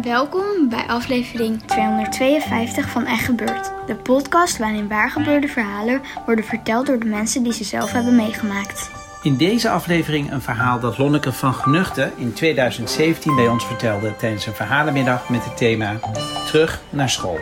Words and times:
Welkom 0.00 0.68
bij 0.68 0.86
aflevering 0.86 1.62
252 1.62 2.88
van 2.88 3.06
Echt 3.06 3.24
Gebeurd. 3.24 3.72
De 3.86 3.94
podcast 3.94 4.58
waarin 4.58 4.88
waargebeurde 4.88 5.48
verhalen 5.48 6.00
worden 6.26 6.44
verteld 6.44 6.86
door 6.86 6.98
de 6.98 7.06
mensen 7.06 7.42
die 7.42 7.52
ze 7.52 7.64
zelf 7.64 7.92
hebben 7.92 8.16
meegemaakt. 8.16 8.90
In 9.22 9.36
deze 9.36 9.70
aflevering 9.70 10.32
een 10.32 10.40
verhaal 10.40 10.80
dat 10.80 10.98
Lonneke 10.98 11.32
van 11.32 11.54
Genuchten 11.54 12.12
in 12.16 12.32
2017 12.32 13.34
bij 13.34 13.48
ons 13.48 13.66
vertelde 13.66 14.16
tijdens 14.16 14.46
een 14.46 14.54
verhalenmiddag 14.54 15.28
met 15.28 15.44
het 15.44 15.56
thema 15.56 16.00
Terug 16.46 16.82
naar 16.90 17.10
school. 17.10 17.38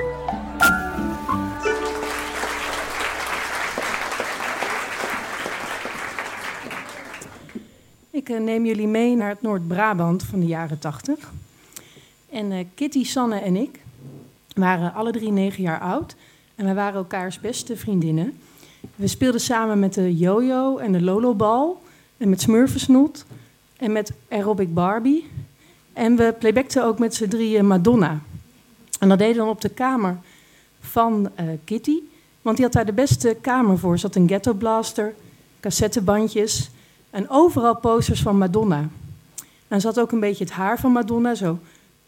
Ik 8.10 8.28
eh, 8.28 8.40
neem 8.40 8.66
jullie 8.66 8.88
mee 8.88 9.16
naar 9.16 9.28
het 9.28 9.42
Noord-Brabant 9.42 10.22
van 10.22 10.40
de 10.40 10.46
jaren 10.46 10.78
80. 10.78 11.30
En 12.30 12.52
eh, 12.52 12.64
Kitty, 12.74 13.04
Sanne 13.04 13.38
en 13.38 13.56
ik 13.56 13.80
waren 14.54 14.94
alle 14.94 15.12
drie 15.12 15.30
negen 15.30 15.62
jaar 15.62 15.80
oud. 15.80 16.16
En 16.54 16.64
wij 16.64 16.74
waren 16.74 16.94
elkaars 16.94 17.40
beste 17.40 17.76
vriendinnen. 17.76 18.38
We 18.94 19.06
speelden 19.06 19.40
samen 19.40 19.78
met 19.78 19.94
de 19.94 20.16
Jojo 20.16 20.76
en 20.76 20.92
de 20.92 21.02
Lolobal. 21.02 21.82
En 22.16 22.28
met 22.28 22.40
Smurfensnoet. 22.40 23.24
En 23.76 23.92
met 23.92 24.12
Aerobic 24.28 24.74
Barbie. 24.74 25.26
En 25.92 26.16
we 26.16 26.34
playbackten 26.38 26.84
ook 26.84 26.98
met 26.98 27.14
z'n 27.14 27.28
drieën 27.28 27.66
Madonna. 27.66 28.20
En 28.98 29.08
dat 29.08 29.18
deden 29.18 29.44
we 29.44 29.50
op 29.50 29.60
de 29.60 29.68
kamer 29.68 30.18
van 30.80 31.30
eh, 31.34 31.46
Kitty. 31.64 31.98
Want 32.42 32.56
die 32.56 32.64
had 32.64 32.74
daar 32.74 32.86
de 32.86 32.92
beste 32.92 33.36
kamer 33.40 33.78
voor. 33.78 33.92
Er 33.92 33.98
zat 33.98 34.14
een 34.14 34.28
ghetto 34.28 34.52
blaster, 34.52 35.14
cassettebandjes 35.60 36.70
en 37.10 37.28
overal 37.28 37.76
posters 37.76 38.22
van 38.22 38.38
Madonna. 38.38 38.88
En 39.68 39.82
had 39.82 40.00
ook 40.00 40.12
een 40.12 40.20
beetje 40.20 40.44
het 40.44 40.52
haar 40.52 40.78
van 40.78 40.92
Madonna, 40.92 41.34
zo 41.34 41.58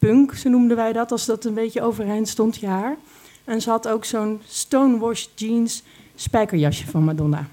punk, 0.07 0.35
zo 0.35 0.49
noemden 0.49 0.77
wij 0.77 0.93
dat, 0.93 1.11
als 1.11 1.27
dat 1.27 1.45
een 1.45 1.55
beetje 1.55 1.83
overeind 1.83 2.29
stond, 2.29 2.57
je 2.57 2.67
haar. 2.67 2.97
En 3.45 3.61
ze 3.61 3.71
had 3.71 3.89
ook 3.89 4.05
zo'n 4.05 4.41
stonewash 4.47 5.27
jeans 5.35 5.83
spijkerjasje 6.15 6.87
van 6.87 7.05
Madonna. 7.05 7.47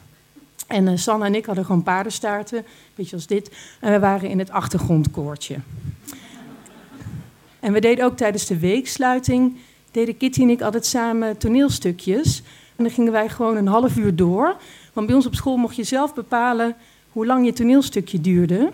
En 0.68 0.88
uh, 0.88 0.98
Sanne 0.98 1.26
en 1.26 1.36
ik 1.36 1.46
hadden 1.46 1.66
gewoon 1.66 1.84
paardenstaarten, 1.84 2.66
beetje 2.96 3.16
als 3.16 3.28
dit. 3.28 3.52
En 3.80 3.92
we 3.92 4.00
waren 4.00 4.30
in 4.30 4.40
het 4.40 4.50
achtergrondkoortje. 4.50 5.56
En 7.60 7.74
we 7.74 7.80
deden 7.80 8.06
ook 8.06 8.18
tijdens 8.18 8.46
de 8.46 8.60
weeksluiting, 8.60 9.58
deden 9.92 10.18
Kitty 10.18 10.42
en 10.42 10.50
ik 10.50 10.62
altijd 10.62 10.86
samen 10.86 11.38
toneelstukjes. 11.38 12.44
En 12.76 12.84
dan 12.84 12.94
gingen 12.94 13.12
wij 13.12 13.30
gewoon 13.30 13.56
een 13.56 13.68
half 13.68 13.98
uur 13.98 14.16
door. 14.16 14.56
Want 14.94 15.08
bij 15.08 15.16
ons 15.16 15.26
op 15.26 15.36
school 15.36 15.58
mocht 15.58 15.76
je 15.76 15.84
zelf 15.84 16.14
bepalen 16.14 16.76
hoe 17.12 17.26
lang 17.26 17.46
je 17.46 17.54
toneelstukje 17.54 18.22
duurde. 18.22 18.72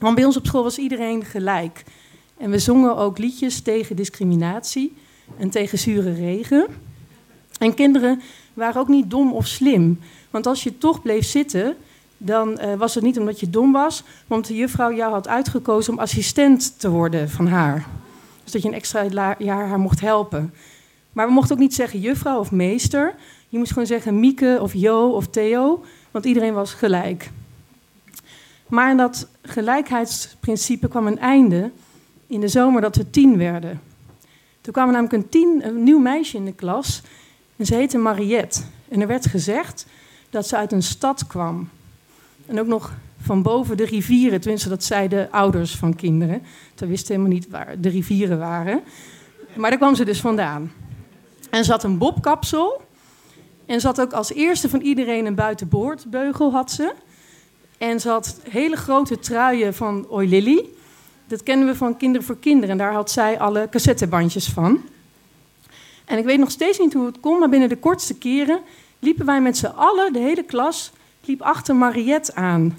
Want 0.00 0.14
bij 0.14 0.24
ons 0.24 0.36
op 0.36 0.46
school 0.46 0.62
was 0.62 0.78
iedereen 0.78 1.24
gelijk. 1.24 1.84
En 2.36 2.50
we 2.50 2.58
zongen 2.58 2.96
ook 2.96 3.18
liedjes 3.18 3.60
tegen 3.60 3.96
discriminatie 3.96 4.96
en 5.38 5.50
tegen 5.50 5.78
zure 5.78 6.12
regen. 6.12 6.66
En 7.58 7.74
kinderen 7.74 8.20
waren 8.54 8.80
ook 8.80 8.88
niet 8.88 9.10
dom 9.10 9.32
of 9.32 9.46
slim. 9.46 10.00
Want 10.30 10.46
als 10.46 10.62
je 10.62 10.78
toch 10.78 11.02
bleef 11.02 11.24
zitten, 11.26 11.76
dan 12.18 12.58
uh, 12.60 12.74
was 12.74 12.94
het 12.94 13.04
niet 13.04 13.18
omdat 13.18 13.40
je 13.40 13.50
dom 13.50 13.72
was, 13.72 14.02
maar 14.02 14.36
omdat 14.38 14.46
de 14.46 14.56
juffrouw 14.56 14.92
jou 14.92 15.12
had 15.12 15.28
uitgekozen 15.28 15.92
om 15.92 15.98
assistent 15.98 16.80
te 16.80 16.90
worden 16.90 17.30
van 17.30 17.46
haar. 17.46 17.86
Dus 18.42 18.52
dat 18.52 18.62
je 18.62 18.68
een 18.68 18.74
extra 18.74 19.34
jaar 19.38 19.68
haar 19.68 19.80
mocht 19.80 20.00
helpen. 20.00 20.54
Maar 21.12 21.26
we 21.26 21.32
mochten 21.32 21.54
ook 21.54 21.60
niet 21.60 21.74
zeggen 21.74 22.00
juffrouw 22.00 22.38
of 22.38 22.50
meester. 22.50 23.14
Je 23.48 23.58
moest 23.58 23.72
gewoon 23.72 23.86
zeggen 23.86 24.20
Mieke 24.20 24.58
of 24.60 24.74
Jo 24.74 25.08
of 25.08 25.26
Theo, 25.26 25.84
want 26.10 26.24
iedereen 26.24 26.54
was 26.54 26.74
gelijk. 26.74 27.30
Maar 28.68 28.88
aan 28.88 28.96
dat 28.96 29.28
gelijkheidsprincipe 29.42 30.88
kwam 30.88 31.06
een 31.06 31.18
einde 31.18 31.70
in 32.26 32.40
de 32.40 32.48
zomer 32.48 32.80
dat 32.80 32.96
we 32.96 33.10
tien 33.10 33.38
werden. 33.38 33.80
Toen 34.60 34.72
kwam 34.72 34.86
er 34.86 34.92
namelijk 34.92 35.22
een, 35.22 35.28
tien, 35.28 35.66
een 35.66 35.82
nieuw 35.82 35.98
meisje 35.98 36.36
in 36.36 36.44
de 36.44 36.52
klas 36.52 37.02
en 37.56 37.66
ze 37.66 37.74
heette 37.74 37.98
Mariette. 37.98 38.60
En 38.88 39.00
er 39.00 39.06
werd 39.06 39.26
gezegd 39.26 39.86
dat 40.30 40.48
ze 40.48 40.56
uit 40.56 40.72
een 40.72 40.82
stad 40.82 41.26
kwam. 41.26 41.68
En 42.46 42.60
ook 42.60 42.66
nog 42.66 42.94
van 43.20 43.42
boven 43.42 43.76
de 43.76 43.84
rivieren, 43.84 44.40
tenminste 44.40 44.68
dat 44.68 44.84
zeiden 44.84 45.30
ouders 45.30 45.76
van 45.76 45.94
kinderen. 45.94 46.42
Ze 46.74 46.86
wisten 46.86 47.14
helemaal 47.14 47.36
niet 47.36 47.48
waar 47.48 47.80
de 47.80 47.88
rivieren 47.88 48.38
waren. 48.38 48.82
Maar 49.56 49.70
daar 49.70 49.78
kwam 49.78 49.94
ze 49.94 50.04
dus 50.04 50.20
vandaan. 50.20 50.72
En 51.50 51.64
ze 51.64 51.70
had 51.70 51.84
een 51.84 51.98
bobkapsel. 51.98 52.82
En 53.66 53.80
ze 53.80 53.86
had 53.86 54.00
ook 54.00 54.12
als 54.12 54.32
eerste 54.32 54.68
van 54.68 54.80
iedereen 54.80 55.26
een 55.26 55.34
buitenboordbeugel 55.34 56.52
had 56.52 56.70
ze. 56.70 56.94
En 57.78 58.00
ze 58.00 58.08
had 58.08 58.40
hele 58.48 58.76
grote 58.76 59.18
truien 59.18 59.74
van 59.74 60.06
Oi 60.08 60.28
Lily. 60.28 60.64
Dat 61.26 61.42
kennen 61.42 61.66
we 61.66 61.74
van 61.74 61.96
Kinderen 61.96 62.26
voor 62.26 62.38
Kinderen. 62.38 62.70
En 62.70 62.78
daar 62.78 62.92
had 62.92 63.10
zij 63.10 63.38
alle 63.38 63.68
cassettebandjes 63.70 64.48
van. 64.48 64.80
En 66.04 66.18
ik 66.18 66.24
weet 66.24 66.38
nog 66.38 66.50
steeds 66.50 66.78
niet 66.78 66.92
hoe 66.92 67.06
het 67.06 67.20
kon, 67.20 67.38
maar 67.38 67.48
binnen 67.48 67.68
de 67.68 67.76
kortste 67.76 68.14
keren 68.14 68.60
liepen 68.98 69.26
wij 69.26 69.40
met 69.40 69.56
z'n 69.56 69.66
allen, 69.66 70.12
de 70.12 70.18
hele 70.18 70.42
klas, 70.42 70.92
liep 71.24 71.42
achter 71.42 71.76
Mariette 71.76 72.34
aan. 72.34 72.76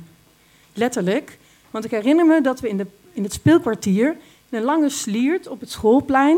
Letterlijk. 0.74 1.38
Want 1.72 1.86
ik 1.86 1.92
herinner 1.92 2.26
me 2.26 2.42
dat 2.42 2.60
we 2.60 2.70
in, 2.70 2.78
de, 2.78 2.88
in 3.14 3.24
het 3.24 3.34
speelkwartier 3.34 4.18
in 4.50 4.58
een 4.58 4.64
lange 4.64 4.90
sliert 4.90 5.48
op 5.48 5.60
het 5.60 5.72
schoolplein 5.72 6.38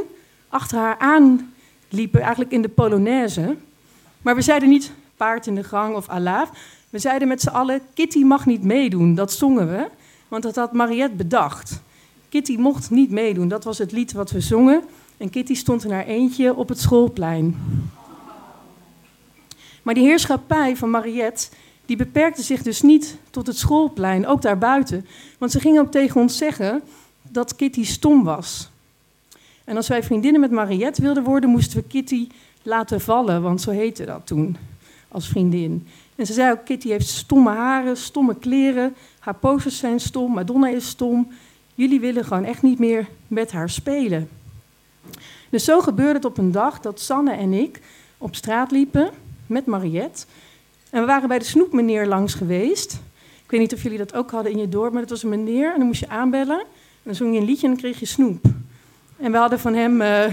achter 0.49 0.77
haar 0.77 0.97
aan 0.97 1.53
liepen, 1.89 2.21
eigenlijk 2.21 2.51
in 2.51 2.61
de 2.61 2.69
Polonaise. 2.69 3.55
Maar 4.21 4.35
we 4.35 4.41
zeiden 4.41 4.69
niet 4.69 4.91
paard 5.17 5.47
in 5.47 5.55
de 5.55 5.63
gang 5.63 5.95
of 5.95 6.09
alaaf. 6.09 6.49
We 6.89 6.99
zeiden 6.99 7.27
met 7.27 7.41
z'n 7.41 7.49
allen, 7.49 7.81
Kitty 7.93 8.23
mag 8.23 8.45
niet 8.45 8.63
meedoen. 8.63 9.15
Dat 9.15 9.31
zongen 9.31 9.69
we, 9.69 9.87
want 10.27 10.43
dat 10.43 10.55
had 10.55 10.73
Mariette 10.73 11.15
bedacht. 11.15 11.81
Kitty 12.29 12.55
mocht 12.57 12.89
niet 12.89 13.11
meedoen, 13.11 13.47
dat 13.47 13.63
was 13.63 13.77
het 13.77 13.91
lied 13.91 14.11
wat 14.11 14.31
we 14.31 14.39
zongen. 14.39 14.83
En 15.17 15.29
Kitty 15.29 15.53
stond 15.55 15.83
in 15.83 15.91
haar 15.91 16.05
eentje 16.05 16.55
op 16.55 16.69
het 16.69 16.79
schoolplein. 16.79 17.55
Maar 19.83 19.93
die 19.93 20.03
heerschappij 20.03 20.75
van 20.77 20.89
Mariette, 20.89 21.47
die 21.85 21.97
beperkte 21.97 22.41
zich 22.41 22.61
dus 22.61 22.81
niet 22.81 23.17
tot 23.29 23.47
het 23.47 23.57
schoolplein, 23.57 24.27
ook 24.27 24.41
daarbuiten. 24.41 25.05
Want 25.37 25.51
ze 25.51 25.59
ging 25.59 25.79
ook 25.79 25.91
tegen 25.91 26.21
ons 26.21 26.37
zeggen 26.37 26.81
dat 27.21 27.55
Kitty 27.55 27.85
stom 27.85 28.23
was. 28.23 28.69
En 29.63 29.75
als 29.75 29.87
wij 29.87 30.03
vriendinnen 30.03 30.41
met 30.41 30.51
Mariette 30.51 31.01
wilden 31.01 31.23
worden, 31.23 31.49
moesten 31.49 31.77
we 31.77 31.87
Kitty 31.87 32.27
laten 32.63 33.01
vallen, 33.01 33.41
want 33.41 33.61
zo 33.61 33.71
heette 33.71 34.05
dat 34.05 34.27
toen, 34.27 34.57
als 35.07 35.27
vriendin. 35.27 35.87
En 36.15 36.25
ze 36.25 36.33
zei 36.33 36.51
ook, 36.51 36.65
Kitty 36.65 36.87
heeft 36.87 37.07
stomme 37.07 37.49
haren, 37.49 37.97
stomme 37.97 38.35
kleren, 38.35 38.95
haar 39.19 39.35
posters 39.35 39.77
zijn 39.77 39.99
stom, 39.99 40.33
Madonna 40.33 40.67
is 40.67 40.87
stom. 40.87 41.27
Jullie 41.79 41.99
willen 41.99 42.25
gewoon 42.25 42.43
echt 42.43 42.61
niet 42.61 42.79
meer 42.79 43.07
met 43.27 43.51
haar 43.51 43.69
spelen. 43.69 44.29
Dus 45.49 45.63
zo 45.63 45.79
gebeurde 45.79 46.13
het 46.13 46.25
op 46.25 46.37
een 46.37 46.51
dag 46.51 46.79
dat 46.79 46.99
Sanne 46.99 47.31
en 47.31 47.53
ik 47.53 47.81
op 48.17 48.35
straat 48.35 48.71
liepen 48.71 49.09
met 49.47 49.65
Mariette. 49.65 50.25
En 50.89 50.99
we 50.99 51.05
waren 51.05 51.27
bij 51.27 51.39
de 51.39 51.45
snoepmeneer 51.45 52.07
langs 52.07 52.33
geweest. 52.33 52.93
Ik 53.43 53.51
weet 53.51 53.59
niet 53.59 53.73
of 53.73 53.83
jullie 53.83 53.97
dat 53.97 54.13
ook 54.13 54.31
hadden 54.31 54.51
in 54.51 54.57
je 54.57 54.69
dorp, 54.69 54.91
maar 54.91 55.01
dat 55.01 55.09
was 55.09 55.23
een 55.23 55.29
meneer 55.29 55.71
en 55.71 55.77
dan 55.77 55.87
moest 55.87 55.99
je 55.99 56.09
aanbellen. 56.09 56.59
En 56.59 56.65
dan 57.03 57.15
zong 57.15 57.33
je 57.33 57.39
een 57.39 57.45
liedje 57.45 57.67
en 57.67 57.73
dan 57.73 57.81
kreeg 57.81 57.99
je 57.99 58.05
snoep. 58.05 58.45
En 59.17 59.31
we 59.31 59.37
hadden 59.37 59.59
van 59.59 59.73
hem 59.73 60.01
uh, 60.01 60.23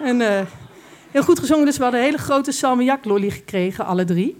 een, 0.00 0.20
uh, 0.20 0.40
heel 1.10 1.22
goed 1.22 1.38
gezongen, 1.38 1.64
dus 1.64 1.76
we 1.76 1.82
hadden 1.82 2.00
een 2.00 2.06
hele 2.06 2.22
grote 2.22 2.52
salmiak-lolly 2.52 3.30
gekregen, 3.30 3.86
alle 3.86 4.04
drie. 4.04 4.36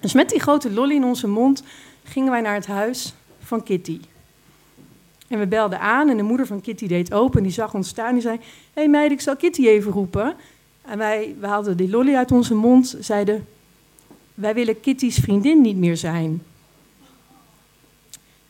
Dus 0.00 0.12
met 0.12 0.28
die 0.28 0.40
grote 0.40 0.72
lolly 0.72 0.94
in 0.94 1.04
onze 1.04 1.28
mond 1.28 1.62
gingen 2.04 2.30
wij 2.30 2.40
naar 2.40 2.54
het 2.54 2.66
huis 2.66 3.14
van 3.38 3.62
Kitty. 3.62 4.00
En 5.28 5.38
we 5.38 5.46
belden 5.46 5.80
aan 5.80 6.08
en 6.08 6.16
de 6.16 6.22
moeder 6.22 6.46
van 6.46 6.60
Kitty 6.60 6.86
deed 6.86 7.12
open. 7.12 7.42
Die 7.42 7.52
zag 7.52 7.74
ons 7.74 7.88
staan. 7.88 8.12
Die 8.12 8.22
zei: 8.22 8.36
Hé 8.36 8.42
hey 8.72 8.88
meid, 8.88 9.10
ik 9.10 9.20
zal 9.20 9.36
Kitty 9.36 9.66
even 9.66 9.92
roepen. 9.92 10.34
En 10.82 10.98
wij 10.98 11.36
we 11.40 11.46
haalden 11.46 11.76
die 11.76 11.90
lolly 11.90 12.14
uit 12.14 12.32
onze 12.32 12.54
mond. 12.54 12.96
Zeiden: 13.00 13.46
Wij 14.34 14.54
willen 14.54 14.80
Kitty's 14.80 15.18
vriendin 15.18 15.60
niet 15.60 15.76
meer 15.76 15.96
zijn. 15.96 16.42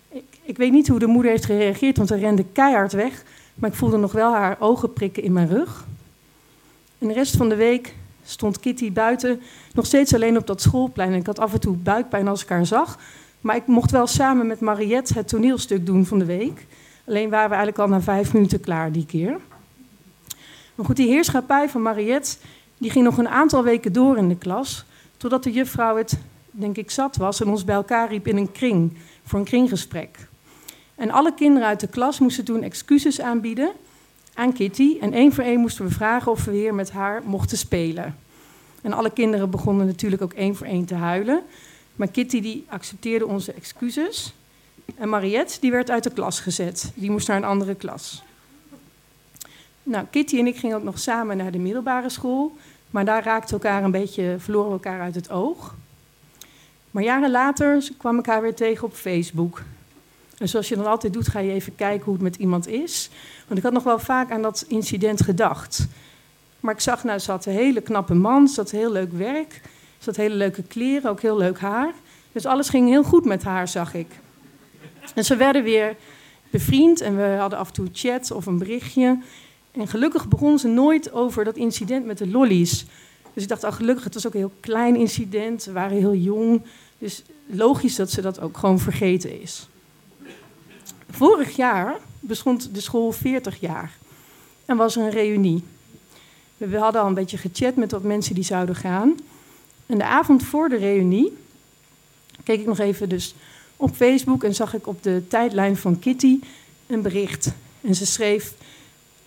Ik, 0.08 0.24
ik 0.42 0.56
weet 0.56 0.72
niet 0.72 0.88
hoe 0.88 0.98
de 0.98 1.06
moeder 1.06 1.30
heeft 1.30 1.44
gereageerd, 1.44 1.96
want 1.96 2.08
ze 2.08 2.16
rende 2.16 2.44
keihard 2.52 2.92
weg. 2.92 3.24
Maar 3.54 3.70
ik 3.70 3.76
voelde 3.76 3.96
nog 3.96 4.12
wel 4.12 4.32
haar 4.32 4.56
ogen 4.60 4.92
prikken 4.92 5.22
in 5.22 5.32
mijn 5.32 5.48
rug. 5.48 5.86
En 6.98 7.08
de 7.08 7.14
rest 7.14 7.36
van 7.36 7.48
de 7.48 7.56
week 7.56 7.94
stond 8.24 8.60
Kitty 8.60 8.92
buiten 8.92 9.40
nog 9.72 9.86
steeds 9.86 10.14
alleen 10.14 10.36
op 10.36 10.46
dat 10.46 10.60
schoolplein. 10.60 11.12
En 11.12 11.18
ik 11.18 11.26
had 11.26 11.38
af 11.38 11.52
en 11.52 11.60
toe 11.60 11.76
buikpijn 11.76 12.28
als 12.28 12.42
ik 12.42 12.48
haar 12.48 12.66
zag. 12.66 12.98
Maar 13.40 13.56
ik 13.56 13.66
mocht 13.66 13.90
wel 13.90 14.06
samen 14.06 14.46
met 14.46 14.60
Mariette 14.60 15.14
het 15.14 15.28
toneelstuk 15.28 15.86
doen 15.86 16.06
van 16.06 16.18
de 16.18 16.24
week. 16.24 16.66
Alleen 17.06 17.30
waren 17.30 17.50
we 17.50 17.54
eigenlijk 17.54 17.78
al 17.78 17.96
na 17.96 18.00
vijf 18.00 18.32
minuten 18.32 18.60
klaar 18.60 18.92
die 18.92 19.06
keer. 19.06 19.40
Maar 20.74 20.86
goed, 20.86 20.96
die 20.96 21.08
heerschappij 21.08 21.68
van 21.68 21.82
Mariette 21.82 22.36
die 22.78 22.90
ging 22.90 23.04
nog 23.04 23.18
een 23.18 23.28
aantal 23.28 23.64
weken 23.64 23.92
door 23.92 24.16
in 24.16 24.28
de 24.28 24.36
klas. 24.36 24.84
Totdat 25.16 25.42
de 25.42 25.52
juffrouw 25.52 25.96
het, 25.96 26.18
denk 26.50 26.76
ik, 26.76 26.90
zat 26.90 27.16
was 27.16 27.40
en 27.40 27.48
ons 27.48 27.64
bij 27.64 27.74
elkaar 27.74 28.08
riep 28.08 28.26
in 28.26 28.36
een 28.36 28.52
kring 28.52 28.96
voor 29.24 29.38
een 29.38 29.44
kringgesprek. 29.44 30.28
En 30.94 31.10
alle 31.10 31.34
kinderen 31.34 31.68
uit 31.68 31.80
de 31.80 31.86
klas 31.86 32.18
moesten 32.18 32.44
toen 32.44 32.62
excuses 32.62 33.20
aanbieden 33.20 33.70
aan 34.34 34.52
Kitty. 34.52 34.96
En 35.00 35.12
één 35.12 35.32
voor 35.32 35.44
één 35.44 35.60
moesten 35.60 35.84
we 35.84 35.90
vragen 35.90 36.32
of 36.32 36.44
we 36.44 36.50
weer 36.50 36.74
met 36.74 36.90
haar 36.90 37.22
mochten 37.24 37.58
spelen. 37.58 38.16
En 38.82 38.92
alle 38.92 39.10
kinderen 39.10 39.50
begonnen 39.50 39.86
natuurlijk 39.86 40.22
ook 40.22 40.32
één 40.32 40.56
voor 40.56 40.66
één 40.66 40.84
te 40.84 40.94
huilen. 40.94 41.42
Maar 41.98 42.08
Kitty 42.08 42.40
die 42.40 42.64
accepteerde 42.68 43.26
onze 43.26 43.52
excuses. 43.52 44.34
En 44.96 45.08
Mariette 45.08 45.60
die 45.60 45.70
werd 45.70 45.90
uit 45.90 46.04
de 46.04 46.10
klas 46.10 46.40
gezet. 46.40 46.92
Die 46.94 47.10
moest 47.10 47.28
naar 47.28 47.36
een 47.36 47.44
andere 47.44 47.74
klas. 47.74 48.22
Nou, 49.82 50.06
Kitty 50.10 50.38
en 50.38 50.46
ik 50.46 50.56
gingen 50.56 50.76
ook 50.76 50.82
nog 50.82 50.98
samen 50.98 51.36
naar 51.36 51.52
de 51.52 51.58
middelbare 51.58 52.08
school. 52.08 52.56
Maar 52.90 53.04
daar 53.04 53.24
raakten 53.24 53.52
elkaar 53.52 53.84
een 53.84 53.90
beetje, 53.90 54.36
verloren 54.38 54.72
elkaar 54.72 55.00
uit 55.00 55.14
het 55.14 55.30
oog. 55.30 55.74
Maar 56.90 57.02
jaren 57.02 57.30
later 57.30 57.88
kwam 57.96 58.18
ik 58.18 58.26
haar 58.26 58.42
weer 58.42 58.54
tegen 58.54 58.84
op 58.84 58.94
Facebook. 58.94 59.62
En 60.38 60.48
zoals 60.48 60.68
je 60.68 60.76
dan 60.76 60.86
altijd 60.86 61.12
doet, 61.12 61.28
ga 61.28 61.38
je 61.38 61.52
even 61.52 61.74
kijken 61.74 62.04
hoe 62.04 62.14
het 62.14 62.22
met 62.22 62.36
iemand 62.36 62.66
is. 62.66 63.10
Want 63.46 63.58
ik 63.58 63.64
had 63.64 63.72
nog 63.72 63.82
wel 63.82 63.98
vaak 63.98 64.30
aan 64.30 64.42
dat 64.42 64.64
incident 64.68 65.22
gedacht. 65.22 65.86
Maar 66.60 66.74
ik 66.74 66.80
zag, 66.80 67.04
nou, 67.04 67.18
ze 67.18 67.30
had 67.30 67.46
een 67.46 67.52
hele 67.52 67.80
knappe 67.80 68.14
man, 68.14 68.48
ze 68.48 68.60
had 68.60 68.70
heel 68.70 68.92
leuk 68.92 69.12
werk, 69.12 69.60
ze 69.98 70.04
had 70.04 70.16
hele 70.16 70.34
leuke 70.34 70.62
kleren, 70.62 71.10
ook 71.10 71.20
heel 71.20 71.36
leuk 71.36 71.58
haar. 71.58 71.92
Dus 72.32 72.46
alles 72.46 72.68
ging 72.68 72.88
heel 72.88 73.04
goed 73.04 73.24
met 73.24 73.42
haar, 73.42 73.68
zag 73.68 73.94
ik. 73.94 74.06
En 75.14 75.24
ze 75.24 75.36
werden 75.36 75.62
weer 75.62 75.96
bevriend 76.50 77.00
en 77.00 77.16
we 77.16 77.36
hadden 77.38 77.58
af 77.58 77.68
en 77.68 77.74
toe 77.74 77.88
chat 77.92 78.30
of 78.30 78.46
een 78.46 78.58
berichtje. 78.58 79.18
En 79.72 79.88
gelukkig 79.88 80.28
begon 80.28 80.58
ze 80.58 80.68
nooit 80.68 81.12
over 81.12 81.44
dat 81.44 81.56
incident 81.56 82.06
met 82.06 82.18
de 82.18 82.28
lollies. 82.28 82.86
Dus 83.32 83.42
ik 83.42 83.48
dacht, 83.48 83.64
oh, 83.64 83.72
gelukkig, 83.72 84.04
het 84.04 84.14
was 84.14 84.26
ook 84.26 84.32
een 84.32 84.38
heel 84.38 84.52
klein 84.60 84.96
incident. 84.96 85.64
We 85.64 85.72
waren 85.72 85.96
heel 85.96 86.14
jong. 86.14 86.62
Dus 86.98 87.22
logisch 87.46 87.96
dat 87.96 88.10
ze 88.10 88.20
dat 88.20 88.40
ook 88.40 88.56
gewoon 88.56 88.78
vergeten 88.78 89.40
is. 89.40 89.68
Vorig 91.10 91.56
jaar 91.56 91.96
bestond 92.20 92.74
de 92.74 92.80
school 92.80 93.12
40 93.12 93.60
jaar. 93.60 93.96
En 94.64 94.76
was 94.76 94.96
er 94.96 95.02
een 95.02 95.10
reunie. 95.10 95.64
We 96.56 96.78
hadden 96.78 97.00
al 97.00 97.06
een 97.06 97.14
beetje 97.14 97.38
gechat 97.38 97.76
met 97.76 97.90
wat 97.90 98.02
mensen 98.02 98.34
die 98.34 98.44
zouden 98.44 98.74
gaan. 98.74 99.16
En 99.88 99.98
de 99.98 100.04
avond 100.04 100.42
voor 100.42 100.68
de 100.68 100.76
reunie 100.76 101.32
keek 102.44 102.60
ik 102.60 102.66
nog 102.66 102.78
even 102.78 103.08
dus 103.08 103.34
op 103.76 103.94
Facebook 103.94 104.44
en 104.44 104.54
zag 104.54 104.74
ik 104.74 104.86
op 104.86 105.02
de 105.02 105.22
tijdlijn 105.28 105.76
van 105.76 105.98
Kitty 105.98 106.40
een 106.86 107.02
bericht. 107.02 107.52
En 107.80 107.94
ze 107.94 108.06
schreef: 108.06 108.54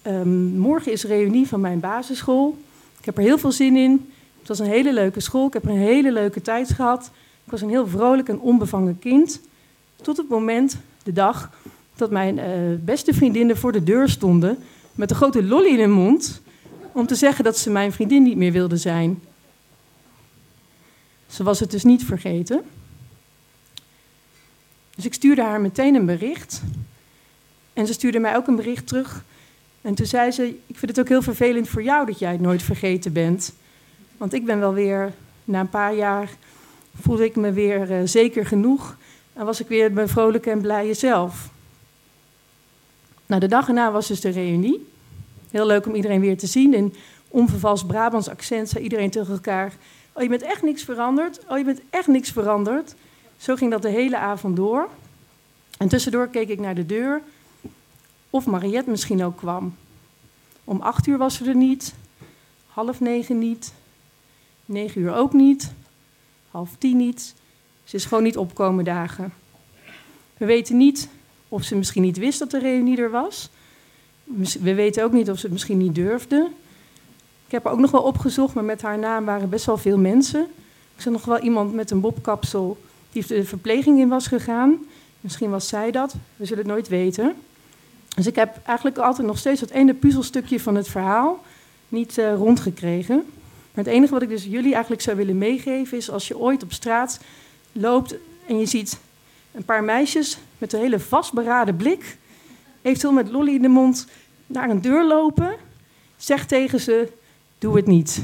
um, 0.08 0.58
Morgen 0.58 0.92
is 0.92 1.04
reunie 1.04 1.48
van 1.48 1.62
mijn 1.62 1.80
basisschool. 1.80 2.58
Ik 3.00 3.06
heb 3.06 3.18
er 3.18 3.24
heel 3.24 3.38
veel 3.38 3.52
zin 3.52 3.76
in. 3.76 4.12
Het 4.40 4.48
was 4.48 4.60
een 4.60 4.66
hele 4.66 4.94
leuke 4.94 5.20
school. 5.20 5.48
Ik 5.48 5.54
heb 5.54 5.64
er 5.64 5.70
een 5.70 5.78
hele 5.78 6.12
leuke 6.12 6.42
tijd 6.42 6.70
gehad. 6.70 7.12
Ik 7.46 7.52
was 7.52 7.62
een 7.62 7.70
heel 7.70 7.88
vrolijk 7.88 8.30
en 8.30 8.40
onbevangen 8.40 9.00
kind. 9.00 9.42
Tot 10.02 10.18
het 10.18 10.30
moment, 10.30 10.78
de 11.04 11.14
dag, 11.14 11.50
dat 11.96 12.12
mijn 12.12 12.38
uh, 12.38 12.44
beste 12.80 13.14
vriendinnen 13.14 13.58
voor 13.58 13.72
de 13.72 13.84
deur 13.84 14.10
stonden. 14.10 14.58
met 14.96 15.10
een 15.10 15.16
grote 15.16 15.44
lolly 15.44 15.70
in 15.70 15.80
hun 15.80 15.92
mond. 15.92 16.42
om 16.92 17.08
te 17.08 17.16
zeggen 17.16 17.44
dat 17.44 17.58
ze 17.58 17.70
mijn 17.70 17.92
vriendin 17.92 18.24
niet 18.24 18.38
meer 18.38 18.52
wilde 18.52 18.78
zijn. 18.78 19.22
Ze 21.42 21.48
was 21.48 21.60
het 21.60 21.72
dus 21.72 21.84
niet 21.84 22.06
vergeten. 22.06 22.64
Dus 24.96 25.06
ik 25.06 25.14
stuurde 25.14 25.42
haar 25.42 25.62
meteen 25.62 25.96
een 25.96 26.06
bericht. 26.06 26.62
En 27.74 27.88
ze 27.88 27.94
stuurde 27.94 28.20
mij 28.20 28.36
ook 28.36 28.48
een 28.48 28.56
bericht 28.56 28.88
terug 28.88 29.24
en 29.82 29.96
toen 29.96 30.06
zei 30.06 30.32
ze: 30.32 30.48
Ik 30.68 30.78
vind 30.78 30.92
het 30.92 31.00
ook 31.00 31.08
heel 31.08 31.22
vervelend 31.22 31.70
voor 31.70 31.84
jou 31.84 32.06
dat 32.06 32.20
jij 32.20 32.32
het 32.32 32.42
nooit 32.42 32.64
vergeten 32.64 33.14
bent. 33.14 33.54
Want 34.18 34.34
ik 34.34 34.46
ben 34.46 34.60
wel 34.60 34.74
weer, 34.74 35.14
na 35.44 35.60
een 35.60 35.70
paar 35.70 35.96
jaar, 35.96 36.30
voelde 37.02 37.26
ik 37.26 37.36
me 37.36 37.52
weer 37.52 37.92
uh, 37.92 38.08
zeker 38.08 38.46
genoeg. 38.46 38.98
En 39.34 39.46
was 39.46 39.60
ik 39.60 39.68
weer 39.68 39.92
mijn 39.92 40.10
vrolijke 40.10 40.50
en 40.50 40.62
blije 40.62 40.94
zelf. 40.94 41.50
Nou, 43.26 43.42
de 43.42 43.48
dag 43.48 43.68
erna 43.68 43.92
was 43.92 44.08
dus 44.08 44.22
de 44.22 44.30
reunie. 44.30 44.88
Heel 45.52 45.66
leuk 45.66 45.86
om 45.86 45.96
iedereen 45.96 46.22
weer 46.22 46.38
te 46.38 46.48
zien. 46.48 46.74
In 46.74 46.94
onvervals 47.28 47.86
Brabants 47.86 48.30
accent 48.30 48.70
zei 48.70 48.84
iedereen 48.84 49.10
tegen 49.10 49.34
elkaar: 49.34 49.74
Oh, 50.14 50.24
je 50.24 50.30
bent 50.30 50.42
echt 50.42 50.62
niks 50.64 50.84
veranderd. 50.84 51.40
Oh, 51.50 51.58
je 51.58 51.64
bent 51.64 51.82
echt 51.90 52.08
niks 52.08 52.30
veranderd. 52.30 52.96
Zo 53.38 53.56
ging 53.56 53.72
dat 53.72 53.82
de 53.82 53.90
hele 53.90 54.18
avond 54.18 54.56
door. 54.56 54.90
En 55.78 55.88
tussendoor 55.88 56.28
keek 56.28 56.50
ik 56.50 56.60
naar 56.60 56.76
de 56.76 56.86
deur 56.86 57.22
of 58.30 58.46
Mariette 58.46 58.90
misschien 58.90 59.24
ook 59.24 59.38
kwam. 59.38 59.76
Om 60.64 60.82
acht 60.82 61.08
uur 61.08 61.18
was 61.18 61.36
ze 61.36 61.46
er 61.46 61.56
niet, 61.56 61.94
half 62.68 63.00
negen 63.00 63.40
niet, 63.40 63.74
negen 64.66 65.02
uur 65.02 65.14
ook 65.14 65.34
niet, 65.34 65.72
half 66.52 66.70
tien 66.78 66.98
niet. 66.98 67.36
Ze 67.84 67.96
is 67.96 68.06
gewoon 68.06 68.24
niet 68.24 68.38
opkomen 68.38 68.84
dagen. 68.84 69.34
We 70.38 70.46
weten 70.46 70.78
niet 70.78 71.10
of 71.48 71.64
ze 71.64 71.76
misschien 71.76 72.02
niet 72.02 72.18
wist 72.18 72.40
dat 72.40 72.52
de 72.52 72.60
reunie 72.60 72.98
er 72.98 73.12
was. 73.12 73.50
We 74.60 74.74
weten 74.74 75.04
ook 75.04 75.12
niet 75.12 75.30
of 75.30 75.36
ze 75.36 75.42
het 75.42 75.52
misschien 75.52 75.78
niet 75.78 75.96
durfde. 75.96 76.50
Ik 77.52 77.58
heb 77.58 77.66
er 77.66 77.72
ook 77.72 77.80
nog 77.80 77.92
wel 77.92 78.02
opgezocht, 78.02 78.54
maar 78.54 78.64
met 78.64 78.82
haar 78.82 79.00
naam 79.00 79.26
waren 79.26 79.50
best 79.50 79.66
wel 79.66 79.78
veel 79.78 79.98
mensen. 79.98 80.42
Ik 80.96 81.02
zag 81.02 81.14
nog 81.14 81.26
wel 81.26 81.40
iemand 81.40 81.74
met 81.74 81.92
een 81.92 82.00
bobkapsel 82.00 82.78
die 83.12 83.28
de 83.28 83.44
verpleging 83.44 84.00
in 84.00 84.10
was 84.10 84.28
gegaan. 84.28 84.78
Misschien 85.22 85.50
was 85.50 85.68
zij 85.68 85.92
dat, 85.92 86.14
we 86.36 86.46
zullen 86.46 86.64
het 86.64 86.72
nooit 86.72 86.88
weten. 86.88 87.36
Dus 88.16 88.28
ik 88.28 88.36
heb 88.36 88.60
eigenlijk 88.66 88.98
altijd 88.98 89.28
nog 89.28 89.38
steeds 89.38 89.60
dat 89.60 89.70
ene 89.70 89.94
puzzelstukje 89.94 90.60
van 90.60 90.76
het 90.76 90.88
verhaal 90.88 91.44
niet 91.88 92.18
uh, 92.18 92.34
rondgekregen. 92.34 93.16
Maar 93.74 93.84
het 93.84 93.94
enige 93.94 94.14
wat 94.14 94.22
ik 94.22 94.30
dus 94.30 94.44
jullie 94.44 94.74
eigenlijk 94.74 95.02
zou 95.02 95.18
willen 95.18 95.38
meegeven 95.38 95.98
is 95.98 96.12
als 96.12 96.28
je 96.28 96.38
ooit 96.38 96.64
op 96.64 96.72
straat 96.72 97.20
loopt 97.72 98.16
en 98.48 98.60
je 98.60 98.66
ziet 98.66 99.00
een 99.52 99.66
paar 99.66 99.84
meisjes 99.84 100.38
met 100.58 100.74
een 100.74 100.80
hele 100.80 101.00
vastberaden 101.00 101.76
blik, 101.76 102.18
eventueel 102.82 103.14
met 103.14 103.32
lolly 103.32 103.54
in 103.54 103.62
de 103.62 103.68
mond, 103.68 104.08
naar 104.48 104.70
een 104.70 104.82
deur 104.82 105.06
lopen, 105.06 105.56
zeg 106.18 106.46
tegen 106.46 106.80
ze: 106.80 107.20
doe 107.62 107.76
het 107.76 107.88
niet. 107.88 108.24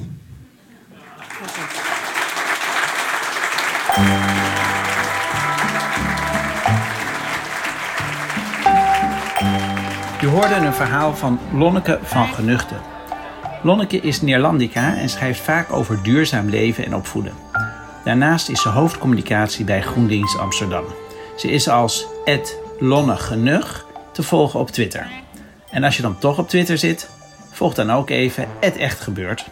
Je 10.19 10.27
hoorde 10.27 10.55
een 10.55 10.73
verhaal 10.73 11.15
van 11.15 11.39
Lonneke 11.53 11.99
van 12.03 12.27
Genuchten. 12.27 12.77
Lonneke 13.63 13.97
is 13.97 14.21
Neerlandica 14.21 14.95
en 14.95 15.09
schrijft 15.09 15.39
vaak 15.39 15.71
over 15.71 16.03
duurzaam 16.03 16.49
leven 16.49 16.85
en 16.85 16.95
opvoeden. 16.95 17.33
Daarnaast 18.03 18.49
is 18.49 18.61
ze 18.61 18.69
hoofdcommunicatie 18.69 19.65
bij 19.65 19.81
GroenLinks 19.81 20.37
Amsterdam. 20.37 20.85
Ze 21.35 21.51
is 21.51 21.69
als 21.69 22.07
@lonnegenug 22.79 23.85
te 24.11 24.23
volgen 24.23 24.59
op 24.59 24.69
Twitter. 24.69 25.07
En 25.69 25.83
als 25.83 25.95
je 25.95 26.01
dan 26.01 26.19
toch 26.19 26.37
op 26.37 26.49
Twitter 26.49 26.77
zit, 26.77 27.09
volg 27.57 27.73
dan 27.73 27.91
ook 27.91 28.09
even 28.09 28.47
@echtgebeurd. 28.59 29.45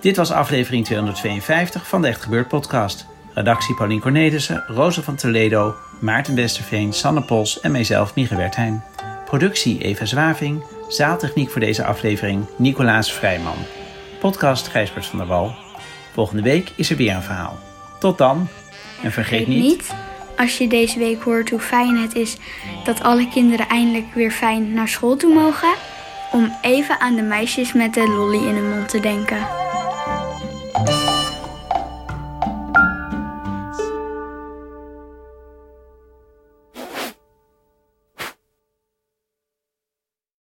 Dit 0.00 0.16
was 0.16 0.30
aflevering 0.30 0.84
252 0.84 1.88
van 1.88 2.02
de 2.02 2.08
Echt 2.08 2.22
Gebeurd 2.22 2.48
podcast. 2.48 3.06
Redactie 3.34 3.74
Paulien 3.74 4.00
Cornelissen, 4.00 4.64
Rosa 4.66 5.02
van 5.02 5.16
Toledo, 5.16 5.74
Maarten 6.00 6.34
Westerveen, 6.34 6.92
Sanne 6.92 7.22
Pols 7.22 7.60
en 7.60 7.72
mijzelf 7.72 8.14
Mieke 8.14 8.36
Wertheim. 8.36 8.82
Productie 9.24 9.82
Eva 9.82 10.04
Zwaving. 10.04 10.62
Zaaltechniek 10.88 11.50
voor 11.50 11.60
deze 11.60 11.84
aflevering 11.84 12.46
Nicolaas 12.56 13.12
Vrijman. 13.12 13.58
Podcast 14.20 14.68
Gijsbert 14.68 15.06
van 15.06 15.18
der 15.18 15.28
Wal. 15.28 15.54
Volgende 16.12 16.42
week 16.42 16.72
is 16.76 16.90
er 16.90 16.96
weer 16.96 17.14
een 17.14 17.22
verhaal. 17.22 17.58
Tot 17.98 18.18
dan. 18.18 18.48
En 19.02 19.12
vergeet 19.12 19.46
niet... 19.46 19.62
niet... 19.62 19.94
Als 20.36 20.58
je 20.58 20.68
deze 20.68 20.98
week 20.98 21.22
hoort 21.22 21.50
hoe 21.50 21.60
fijn 21.60 21.96
het 21.96 22.14
is 22.14 22.36
dat 22.84 23.02
alle 23.02 23.28
kinderen 23.28 23.68
eindelijk 23.68 24.14
weer 24.14 24.30
fijn 24.30 24.72
naar 24.72 24.88
school 24.88 25.16
toe 25.16 25.34
mogen... 25.34 25.74
om 26.32 26.52
even 26.60 27.00
aan 27.00 27.14
de 27.14 27.22
meisjes 27.22 27.72
met 27.72 27.94
de 27.94 28.08
lolly 28.08 28.46
in 28.46 28.54
hun 28.54 28.70
mond 28.70 28.88
te 28.88 29.00
denken. 29.00 29.67